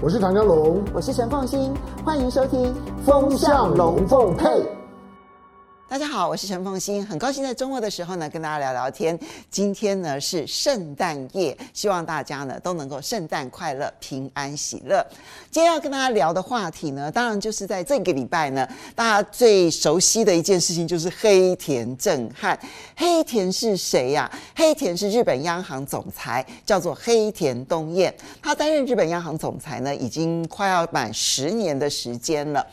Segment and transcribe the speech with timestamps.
[0.00, 2.66] 我是唐江龙，我是陈凤欣，欢迎收听
[3.04, 4.46] 《风向龙凤配》。
[5.90, 9.18] 大家好，我是陈凤欣，很高兴在周末的时候呢跟大家聊聊天。
[9.50, 15.02] 今天呢是圣诞夜，希望大家呢都能够圣诞快乐、平安喜乐。
[15.50, 22.56] 今天要跟大家聊的话题呢，当然就是在这个礼拜呢，大家最熟悉的一件事情就是黑田震撼。
[22.94, 24.30] 黑田是谁呀？
[24.54, 28.14] 黑田是日本央行总裁，叫做黑田东彦。
[28.42, 32.64] 他担任日本央行总裁呢，已经快要满十年的时间了。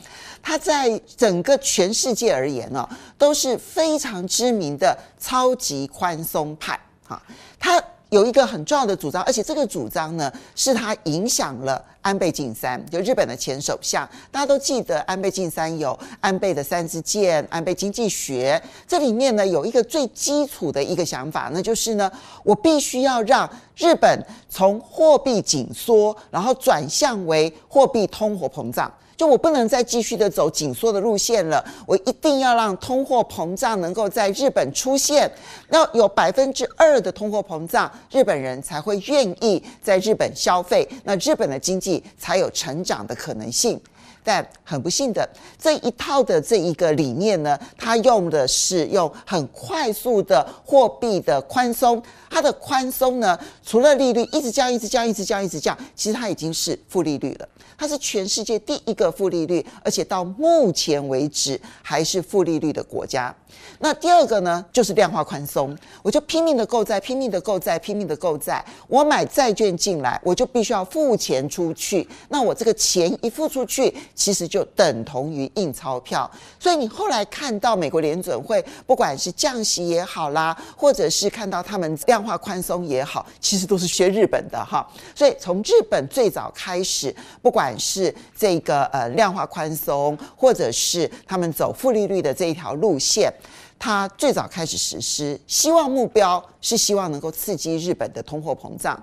[0.43, 6.79] 他在整个全世界而言呢，都是非常知名的超级宽松派。
[7.07, 7.21] 哈，
[7.59, 14.07] 他有一个很重要的主张，而且这个主张呢，是他影响了安倍晋三，就日本的前首相。
[14.31, 22.09] 大家都记得安倍晋三有安倍的三支箭、安倍经济学，这里面呢有一个最基础的一个想法，那就是呢，
[22.43, 28.91] 我必须要让日本从货币紧缩，然后转向为货币通货膨胀。
[29.17, 35.31] 就我不能再继续的走紧缩的路线了，我一定要让通货膨胀能够在日本出现，
[35.69, 43.79] 那有百分之二的通货膨胀，日本人才会愿意在日本消费，那日本的经济才有成长的可能性。
[44.25, 57.47] 但很不幸的，这一套的这一个理念呢，它用的是用很快速的货币的宽松，它的宽松呢，除了利率一直降、一直降、一直降、一直降，其实它已经是负利率了。
[57.77, 63.35] 它是全世界第一个负利率，而且到目前为止还是负利率的国家。
[63.79, 68.63] 那第二个呢，就是量化宽松，我就拼命的购债，拼命的购债，拼命的购债。
[68.87, 72.07] 我买债券进来，我就必须要付钱出去。
[72.29, 76.29] 那我这个钱一付出去，其实就等同于印钞票。
[76.59, 84.89] 所以你后来看到美国联准会，不管是降息也好啦，或者是看到他们量化宽松也好，其实都是学日本的哈。
[85.13, 93.31] 所以从日本最早开始，不管是这个呃量化宽松，或者是他们走负利率的这一条路线。
[93.77, 98.97] 他最早开始实施，希望目标是希望能够刺激日本的通货膨胀，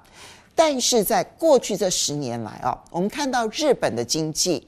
[0.54, 4.66] 但是在过去这十年来啊，我们看到日本的经济，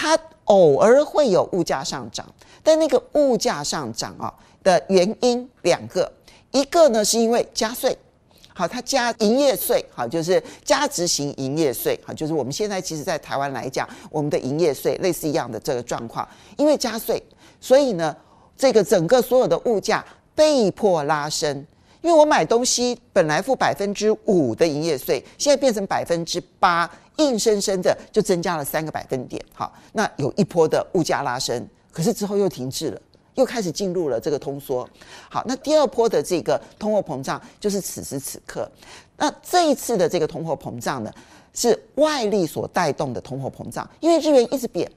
[0.00, 2.24] 它偶尔会有物价上涨，
[2.62, 4.32] 但那个物价上涨啊
[4.62, 6.12] 的原因两个，
[6.52, 7.98] 一个呢是因为加税，
[8.54, 16.26] 好，它加营业税，好，就是加值型营业税，好，就是我们现在其实在台湾来讲，我们的营业税类似一样的这个状况，
[16.56, 17.20] 因为加税，
[17.60, 18.16] 所以呢。
[18.60, 20.04] 这个整个所有的物价
[20.34, 21.64] 被迫拉升，
[22.08, 29.44] 因为我买东西本来付百分之五的营业税，现在变成百分之八，硬生生的就增加了三个百分点。
[29.52, 32.98] 好，那有一波的物价拉升，可是之后又停滞了，
[33.34, 34.88] 又开始进入了这个通缩。
[35.28, 38.66] 好，那第二波的这个通货膨胀就是此时此刻。
[39.18, 41.12] 那这一次的这个通货膨胀呢，
[41.52, 44.90] 是外力所带动的通货膨胀，因为日元一直贬。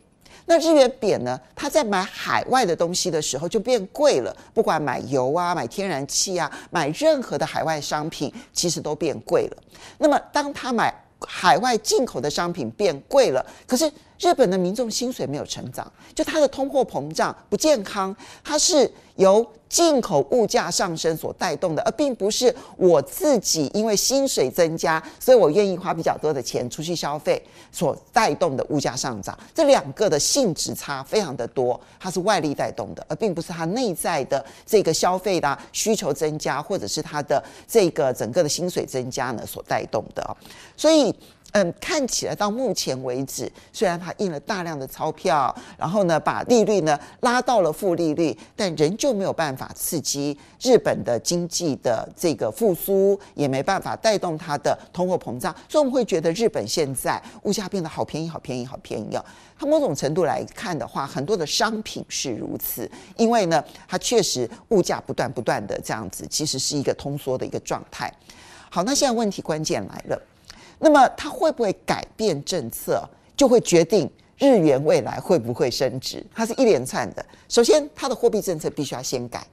[0.45, 9.57] 那日元贬呢，他在买海外的东西的时候就变贵了，不管买油啊、买天然气啊、买任何的海外商品，其实都变贵了。
[9.97, 10.93] 那么当他买
[11.25, 13.89] 海外进口的商品变贵了，可是
[14.21, 29.35] 日本的民众薪水没有成长，就它的通货膨胀不健康，它是由进口物价上升所带动的，而并不是我自己因为薪水增加，所以我愿意花比较多的钱出去消费所带动的物价上涨。
[29.55, 40.37] 这两个的性质差非常的多，它是外力带动的，而并不是它内在的这个消费的需求增加，或者是它的这个整个的薪水增加呢所带动的。
[40.77, 41.11] 所以。
[41.53, 55.53] 嗯，看起来到目前为止，虽然它印了大量的钞票，然后呢，把利率呢拉到了负利率，但仍旧没有办法刺激日本的经济的这个复苏，也没办法带动它的通货膨胀。
[55.67, 59.25] 所以我们会觉得日本现在物价变得好便宜，好便宜，好便宜哦。
[59.59, 68.09] 它某种程度来看的话，很多的商品是如此，因为呢，它确实物价不断不断的这样子，其实是一个通缩的一个状态。
[68.69, 70.21] 好，那现在问题关键来了。
[70.83, 74.09] 那么它会不会改变政策，就会决定
[74.39, 76.25] 日元未来会不会升值？
[76.33, 77.23] 它是一连串的。
[77.47, 79.45] 首先，它的货币政策必须要先改。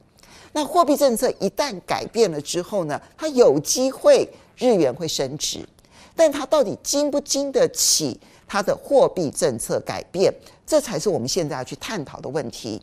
[0.53, 4.27] 那货币政策一旦改变了之后呢，它有机会
[4.57, 5.61] 日元会升值，
[6.17, 10.33] 但它到底经不经得起它的货币政策改变？
[10.67, 12.83] 这才是我们现在要去探讨的问题。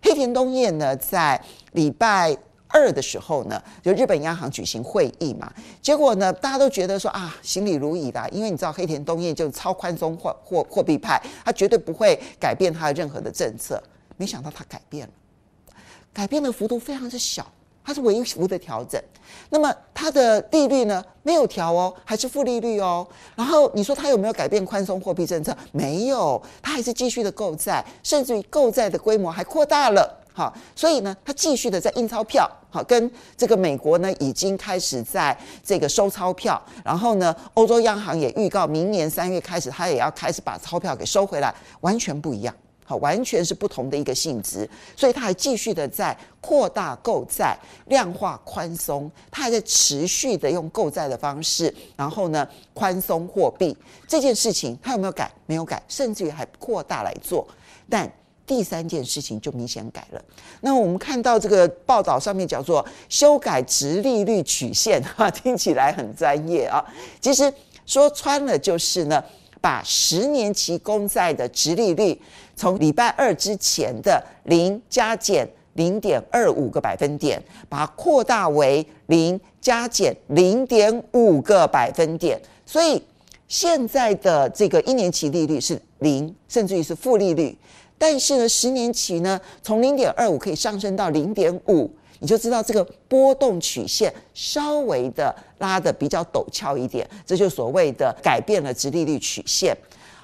[0.00, 1.42] 黑田东彦呢，在
[1.72, 2.36] 礼拜。
[2.70, 5.52] 二的时候呢，就日本央行举行会议嘛，
[5.82, 13.82] 结果呢，大家都觉得说啊，行礼如仪的，因为你知道黑田东彦就是超宽松货货货币派，他绝对不会改变他的任何的政策。
[14.16, 15.74] 没想到他改变了，
[16.12, 17.46] 改变的幅度非常之小，
[17.82, 19.02] 它是微幅的调整。
[19.48, 23.06] 那么它的利率呢，没有调哦，还是负利率哦。
[23.34, 25.56] 然后你说它有没有改变宽松货币政策？
[25.72, 30.19] 没有，它还是继续的购债，甚至于购债的规模还扩大了。
[30.40, 36.58] 好，所以呢，它继续的在印钞票，好，跟这个美国呢已经开始在这个收钞票。
[36.82, 42.54] 然后呢，欧洲央行也预告明年三月开始，它也要开始把钞票给收回来，完全不一样。
[42.86, 44.66] 好，完全是不同的一个性质，
[44.96, 47.54] 所以它还继续的在扩大购债、
[47.88, 53.76] 量化宽松，它还在持续的用购债的方式，然后呢宽松货币
[54.08, 55.30] 这件事情，它有没有改？
[55.44, 57.46] 没有改，甚至于还扩大来做。
[57.90, 58.10] 但
[58.50, 60.20] 第三件事情就明显改了。
[60.62, 66.84] 那我们看到这个报道上面叫做修改直利率曲线，哈， 听起来很专业啊。
[67.20, 67.52] 其实
[67.86, 69.22] 说穿了就是呢，
[69.60, 72.20] 把十年期公债的直利率。
[72.56, 83.00] 从礼拜二之前的零加减零点二五个百分点，把它扩大为零加减零点五个百分点，所以
[83.46, 87.56] 现在的这个一年期利率是零，甚至于是负利率。
[88.00, 99.76] 但是呢，十年期呢，从零点二五可以上升到零点五，你就知道这个波动曲线稍微的拉的比较陡峭一点，这就所谓的改变了直利率曲线。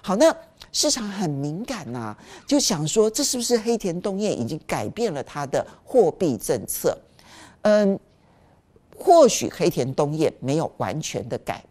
[0.02, 0.34] 好，那。
[0.72, 2.14] 市场很敏感呐、
[2.46, 6.94] 就想说，这是不是黑田东彦已经改变了他的货币政策？
[7.62, 7.98] 嗯，
[8.94, 11.64] 或许黑田东彦没有完全的改，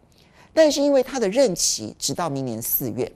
[0.56, 3.12] 但是因为他的任期直到明年四月，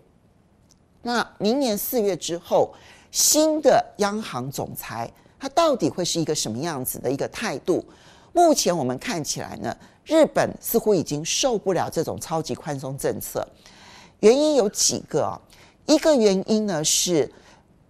[1.02, 2.74] 那明年四月之后，
[3.12, 5.10] 新的央行总裁
[5.40, 7.84] 他到底会是一个什么样子的一个态度？
[8.34, 9.76] 目前我们看起来呢，
[10.06, 13.48] 日本似乎已经受不了这种超级宽松政策，
[14.20, 15.40] 原因有几个啊。
[15.86, 17.32] 一个原因呢是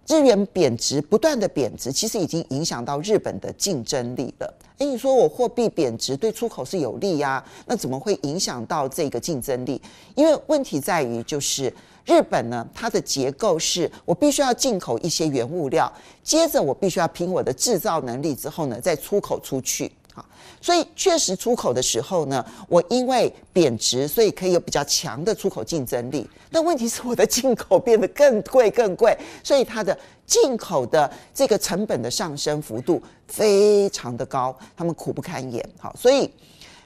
[0.06, 4.54] 日元贬值，不断的贬值，其实已经影响到日本的竞争力了。
[4.78, 7.44] 诶，你说我货币贬值对出口是有利呀？
[7.66, 9.80] 那怎么会影响到这个竞争力？
[10.14, 11.70] 因为问题在于，就是
[12.04, 15.92] 日本呢，它的结构是我必须要进口一些原物料，
[16.22, 19.90] 接着我必须要凭我的制造能力之后呢，再出口出去。
[20.12, 20.26] 好
[20.60, 26.28] 所以确实出口的时候呢，我因为贬值，所以可以有比较强的出口竞争力。
[26.50, 35.64] 但问题是我的进口变得更贵更贵，所以它的进口的这个成本的上升幅度非常的高，他们苦不堪言。
[35.78, 36.28] 好，所以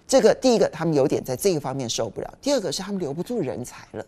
[0.06, 2.38] 这个第一个他们有点在这个方面受不了。
[2.42, 4.04] 第二个是他们留不住人才了，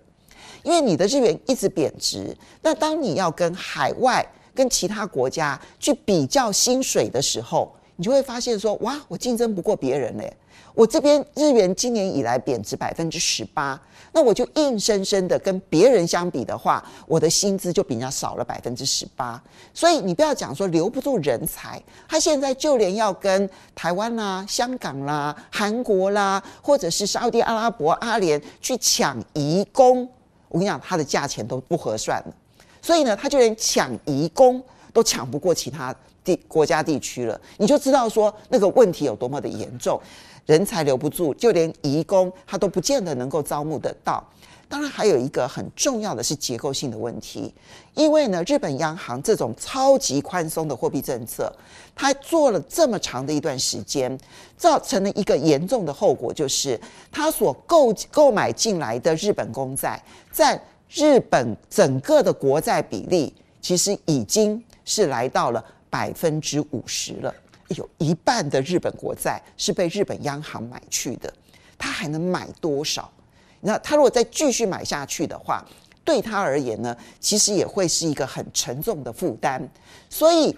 [0.67, 10.37] 因为你的日元一直贬值，那当你要跟海外跟其他国家去比较薪水的时候，你就会发现说，哇，我竞争不过别人嘞！
[10.75, 13.81] 我这边日元今年以来贬值百分之十八，
[14.13, 19.41] 那我就硬生生的跟别人相比的话，我的薪资就比人家少了百分之十八。
[19.73, 30.07] 所以你不要讲说留不住人才，他现在就连要跟台湾啦、香港啦、啊、韩国啦，或者是沙特阿拉伯、阿联去抢移工，
[30.49, 32.35] 我跟你讲，他的价钱都不合算了。
[32.81, 34.63] 所以呢，他就连抢移工
[34.93, 35.95] 都抢不过其他。
[36.25, 39.97] 地国家地区了，你就知道说那个问题有多么的严重，
[40.45, 44.21] 人才留不住，就连移工他都不见得能够招募得到。
[44.69, 47.55] 当然，还有一个很重要的是结构性的问题，
[47.95, 51.53] 因为呢，日本央行这种超级宽松的货币政策，
[51.95, 54.19] 它做了这么长的一段时间，
[54.57, 56.81] 造成了一个严重的后果，就是
[57.11, 60.61] 它所购购买进来的日本公债，在
[60.91, 65.65] 日本整个的国债比例，其实已经是来到了。
[65.89, 67.35] 百分之五十了，
[67.69, 71.33] 有一半的日本国债是被日本央行买去的，
[71.79, 73.11] 他还能买多少？
[73.61, 75.65] 那他如果再继续买下去的话，
[76.05, 79.63] 对他而言呢，其实也会是一个很沉重的负担。
[80.09, 80.57] 所以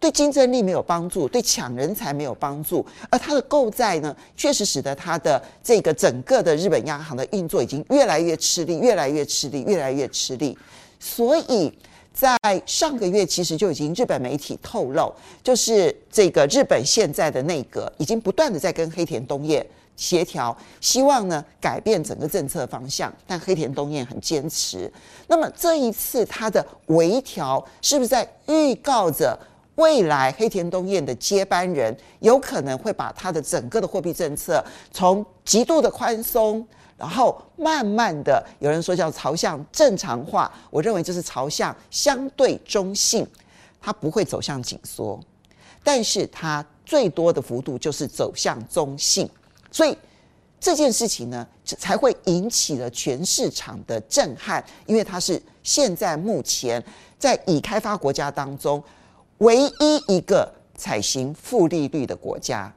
[0.00, 10.56] 对竞争力没有帮助，对抢人才没有帮助，而他的购债呢，确实使得他的这个整个的日本央行的运作已经越来越吃力，越来越吃力，越来越吃力。
[11.00, 11.72] 所以。
[12.14, 12.36] 在
[12.66, 19.64] 上个月，其实就已经日本媒体透露，就是这个日本现在的内阁已经不断的在跟黑田东彦
[19.98, 24.90] 协调，希望呢改变整个政策方向，但黑田东彦很坚持。
[25.26, 29.36] 那么这一次他的微调，是不是在预告着
[29.74, 36.66] 未来黑田东彦的接班人有可能会把他的整个的货币政策从极度的宽松？
[36.96, 43.24] 然后慢慢的，有人说叫朝向正常化，我认为这是朝向相对中性，
[43.80, 45.20] 它不会走向紧缩，
[45.84, 49.30] 但是它最多的幅度就是走向中性，
[49.70, 49.96] 所以
[50.60, 56.82] 这件事情呢，才会引起了全市场的震撼，因为它是现在目前
[57.18, 58.82] 在已开发国家当中
[59.38, 62.72] 唯一一个采行负利率的国家。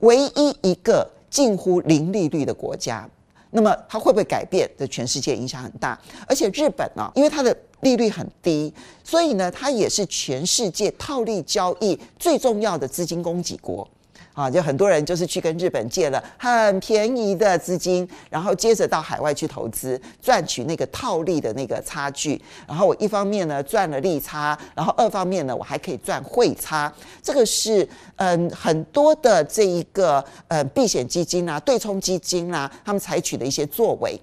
[0.00, 3.08] 唯一一个近乎零利率的国家。
[3.52, 4.68] 那么它会不会改变？
[4.76, 5.98] 对全世界影响很大。
[6.26, 8.70] 而且日本呢、因为它的利率很低，
[9.02, 13.88] 所以呢，它也是全世界套利交易最重要的资金供给国。
[14.34, 22.40] 啊，就很多人就是去跟日本借了很便宜的资金，然后接着到海外去投资，赚取那个套利的那个差距。
[22.66, 26.92] 然后我一方面呢赚了利差，然后二方面呢我还可以赚汇差。
[27.22, 34.20] 这个是嗯很多的这一个呃避险基金啊、对冲基金啊，他们采取的一些作为。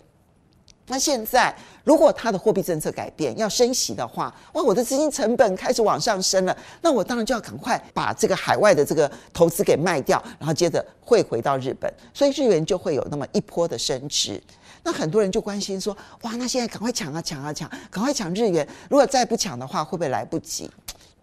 [0.91, 1.55] 那现在，
[1.85, 14.43] 如果他的货币政策改变，要升息的话，哇，我的资金成本开始往上升了，那我当然就要赶快把这个海外的这个投资给卖掉，然后接着汇回到日本，所以日元就会有那么一波的升值。
[14.83, 20.69] 那很多人就关心说，哇，那现在赶快抢啊抢啊抢，赶快抢日元，如果再不抢的话，会不会来不及？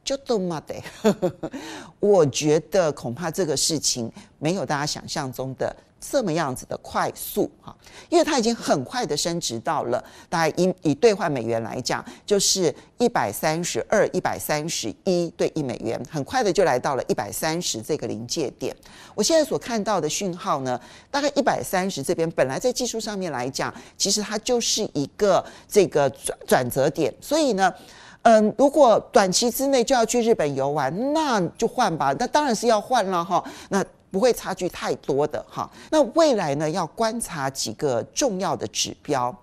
[0.02, 0.82] 就都嘛得，
[2.00, 5.76] 我觉得恐怕这个事情没有大家想象中的。
[6.00, 7.74] 这么样子的快速哈，
[8.08, 18.74] 因为它已经很快的升值到了，大概以以兑换美元来讲，就是一百三十二、一百三十一兑一美元，很快的就来到了一百三十这个临界点。
[19.14, 27.74] 我现在所看到的讯号呢，大概一百三十这边本来在技术上面来讲，其实它就是一个这个转转折点，所以呢，
[28.22, 33.84] 嗯，如果短期之内就要去日本游玩，那就换吧，那当然是要换了哈，那。
[34.10, 39.34] 不会差距太多的哈，那未来呢，要观察几个重要的指标，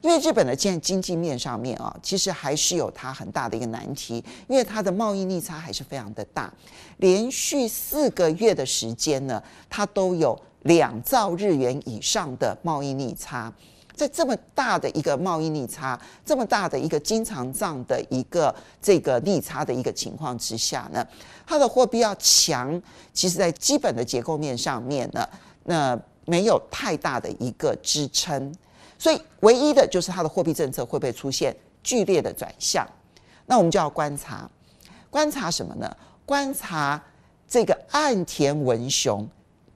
[0.00, 6.52] 因为日本的现在经济面上面啊，其实还是有它很大的一个难题，因为它的贸易逆差还是非常的大，
[6.96, 13.52] 连续四个月的时间呢，它都有两兆日元以上的贸易逆差。
[14.00, 21.06] 在这么大的一个贸易逆差，这么大的一个经常账的一个这个逆差的一个情况之下呢，
[21.46, 22.80] 它的货币要强，
[23.12, 25.28] 其实在基本的结构面上面呢，
[25.64, 28.50] 那没有太大的一个支撑，
[28.98, 32.88] 所以唯一的就是它的货币政策会不会出现剧烈的转向，
[33.44, 34.50] 那我们就要观察，
[35.10, 35.94] 观察什么呢？
[36.24, 36.98] 观察
[37.46, 39.28] 这个岸田文雄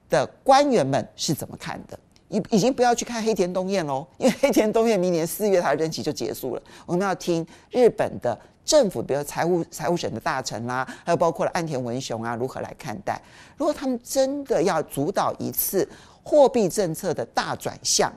[0.09, 1.99] 的官员们是怎么看的。
[2.35, 6.63] 已已经不要去看黑田东彦喽， 因为黑田东彦明年四月他的任期就结束了。
[6.85, 13.21] 我们要听日本的政府，比如财务财务省的大臣啦、啊，还有包括了岸田文雄啊，如何来看待？
[13.57, 15.89] 如果他们真的要主导一次
[16.25, 18.13] 货币政策的大转向，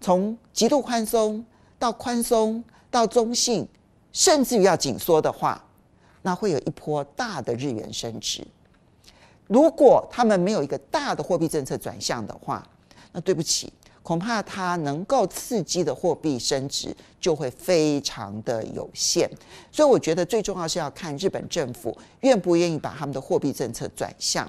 [0.00, 1.44] 从极度宽松
[1.78, 3.66] 到宽松到中性，
[4.12, 5.64] 甚至于要紧缩的话，
[6.22, 8.46] 那会有一波大的日元升值。
[9.46, 12.66] 如果他们没有一个大的货币政策转向的话，
[13.16, 19.26] 那对不起，恐怕它能够刺激的货币升值就会非常的有限，
[19.72, 24.46] 所以我觉得最重要是要看日本政府愿不愿意把他们的货币政策转向，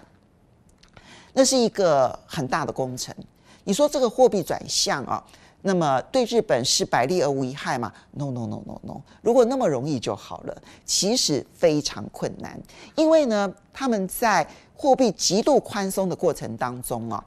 [1.31, 3.15] 那是一个很大的工程。
[3.63, 5.23] 你说这个货币转向啊，
[5.61, 12.59] 那么对日本是百利而无一害吗？No No No No No，如果那么容易就好了，其实非常困难，
[12.95, 14.45] 因为呢，他们在
[14.75, 17.23] 货币极度宽松的过程当中啊。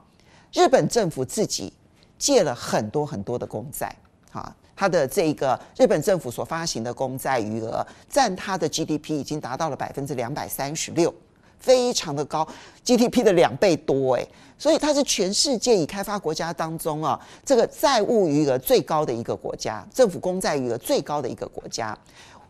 [0.53, 1.71] 日本政府自己
[2.17, 3.95] 借了很多很多的公债，
[4.31, 11.13] 啊，它的这个日本政府所发行的公债余额占它的 GDP 已经达到了百分之两百三十六，
[11.59, 12.47] 非常的高
[12.83, 14.27] ，GDP 的两倍多诶，
[14.57, 21.97] 所以它是全世界已开发国家当中啊，这个债务余额最高的一个国家，政府公债余额最高的一个国家。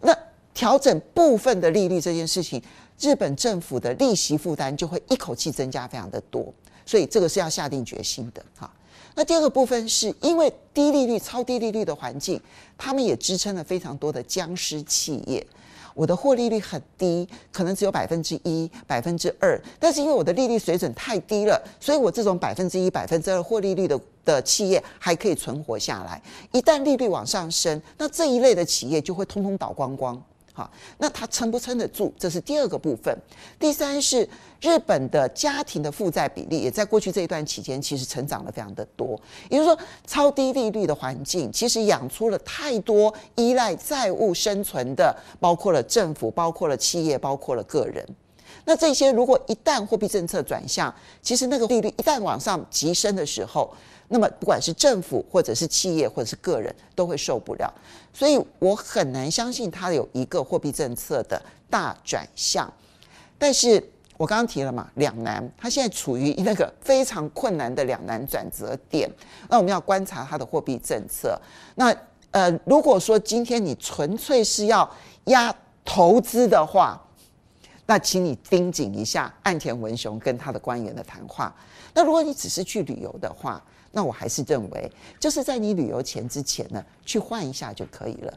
[0.01, 0.15] 那
[0.53, 2.61] 调整部分的利率这件事情，
[2.99, 6.53] 日本政府的利息负担就会一口气增加非常的多。
[6.85, 8.71] 所以这个是要下定决心的哈。
[9.15, 12.39] 那第二个部分是因为低利率、超低利率的环境，
[12.77, 15.45] 他们也支撑了非常多的僵尸企业。
[15.93, 26.21] 我的获利率很低，可能只有百分之一、百分之二，但是因为我的利率水准太低了，所以我这种百分之一、百分之二获利率的的企业还可以存活下来。
[26.53, 30.23] 一旦利率往上升，那这一类的企业就会通通倒光光。
[30.97, 32.13] 那它撑不撑得住？
[32.17, 33.15] 这是第二个部分。
[33.59, 34.27] 第三是
[34.59, 39.19] 日本的家庭的负债比例，也在过去这一段期间，其实成长了非常的多。
[39.49, 48.05] 也就是说，超低利率的环境，其实养出了太多依赖债务生存的，包括了政府，包括了企业，包括了个人。
[48.65, 53.73] 那这些如果一旦货币政策转向，其实那个利率一旦往上急升的时候，
[54.13, 57.73] 那么，不管是政府，或者是企业，或者是个人，都会受不了。
[58.13, 62.71] 所以我很难相信它有一个货币政策的大转向。
[63.39, 63.81] 但是
[64.17, 69.09] 我刚刚提了嘛，两难，它现在处于那个非常困难的两难转折点。
[69.49, 71.39] 那我们要观察它的货币政策。
[71.75, 71.95] 那
[72.31, 74.89] 呃，如果说今天你纯粹是要
[75.25, 77.01] 压投资的话，
[77.85, 81.53] 那请你盯紧一下岸田文雄跟他的官员的谈话。
[81.93, 83.61] 那如果你只是去旅游的话，
[83.91, 88.33] 那我还是认为，就是在你旅游前之前呢，去换一下就可以了。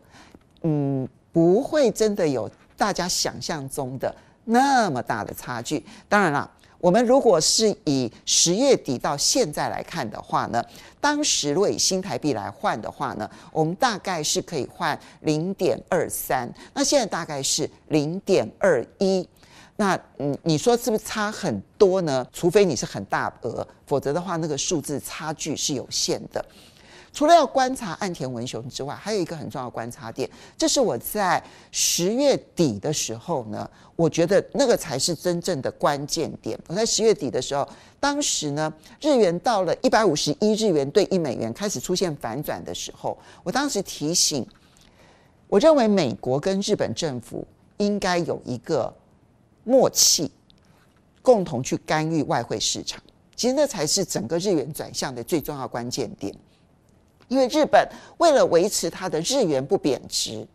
[0.63, 5.85] 嗯，不会真的有大家想象中的那么大的差距。
[6.09, 6.51] 当然了。
[6.81, 10.63] 我们如果是以十月底到现在来看的话呢，
[11.01, 19.27] 当时如果以新台币来换的话呢，我们大概是可以换零点二三，那现在大概是零点二一，
[19.77, 22.27] 那嗯，你说是不是差很多呢？
[22.33, 26.45] 除非你是很大额，否则的话，那个数字差距是有限的。
[27.13, 30.29] 除了要观察岸田文雄之外，还有一个很重要观察点，
[30.59, 31.41] 这是我在
[31.71, 36.59] 十月底的时候呢，我觉得那个才是真正的关键点。
[36.67, 37.69] 我在十月底的时候，
[38.01, 44.45] 当时呢，日元到了一百五十一日元兑一美元开始出现反转的时候，我当时提醒，
[45.47, 48.93] 我认为美国跟日本政府应该有一个
[49.65, 50.31] 默契，
[51.21, 53.03] 共同去干预外汇市场。
[53.35, 56.33] 其实那才是整个日元转向的最重要关键点。
[57.29, 60.47] 因为日本为了维持它的日元不贬值，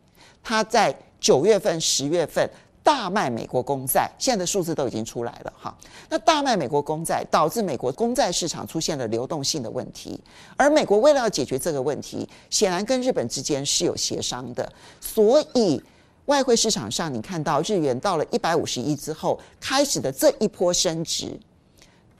[0.41, 2.47] 它在九月份、十月份
[2.83, 5.75] 大卖美国公债，现在的数字都已经出来了哈。
[6.09, 10.19] 那大卖美国公债，导致美国公债市场出现了流动性的问题。
[10.55, 14.71] 而美国为了要解决这个问题，显然跟日本之间是有协商的。
[15.01, 15.83] 所以
[16.29, 21.37] 外汇市场上，你看到日元到了一百五十一之后开始的这一波升值，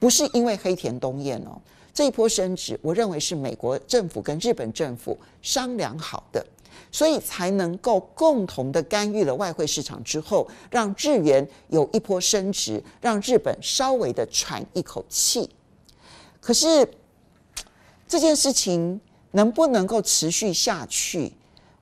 [0.00, 1.56] 不是因为黑田东彦哦。
[1.94, 6.44] 这一波升值，我认为是美国政府跟日本政府商量好的，
[6.90, 15.48] 所以才能够共同的干预了外汇市场之后，让日元有一波升值，让日本稍微的喘一口气。
[16.40, 16.88] 可是
[18.08, 19.00] 这件事情
[19.30, 21.32] 能不能够持续下去？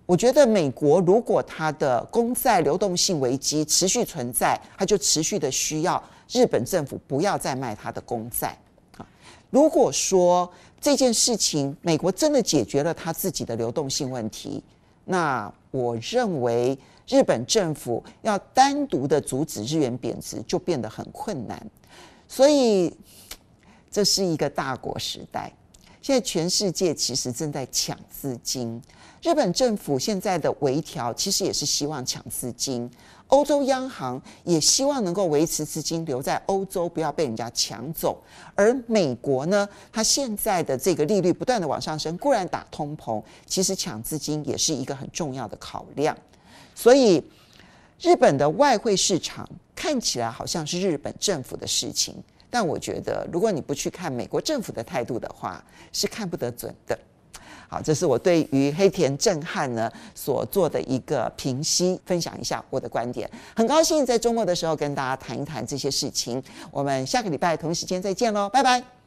[0.09, 8.59] 我觉得美国如果它的公债流动性危机持续存在，它就持续的需要日本政府不要再卖它的公债。
[9.50, 10.50] 如果说
[10.81, 14.65] 这件事情美国真的解决了他自己的流动性问题，
[15.05, 21.62] 那我认为日本政府要单独的阻止日元贬值就变得很困难。
[22.27, 22.90] 所以
[23.90, 25.53] 这是一个大国时代，
[26.01, 28.81] 现在全世界其实正在抢资金，
[29.22, 32.90] 日本政府现在的微调其实也是希望抢资金。
[33.26, 38.22] 欧洲央行也希望能够维持资金留在欧洲，不要被人家抢走。
[38.54, 46.16] 而美国呢，它现在的这个利率不断的往上升，固然打通膨，其实抢资金也是一个很重要的考量。
[46.74, 47.22] 所以，
[48.00, 52.14] 日本的外汇市场看起来好像是日本政府的事情，
[52.48, 56.98] 但我觉得，如果你不去看美国政府的态度的话，是看不得准的。
[57.68, 63.31] 好，这是我对于黑田震撼呢所做的一个评析，分享一下我的观点。
[63.54, 66.42] 很高兴在周末的时候跟大家谈一谈这些事情。
[66.70, 68.97] 我们下个礼拜同一时间再见喽，拜拜。